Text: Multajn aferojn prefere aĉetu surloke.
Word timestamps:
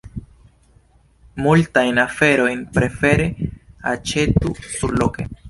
Multajn 1.47 1.99
aferojn 2.05 2.65
prefere 2.79 3.29
aĉetu 3.93 4.57
surloke. 4.73 5.31